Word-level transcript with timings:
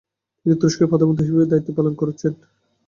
তিনি 0.39 0.55
তুরস্কের 0.59 0.89
প্রধানমন্ত্রী 0.91 1.25
হিসেবে 1.25 1.49
দায়িত্বপালন 1.51 1.93
করেছেন। 2.01 2.31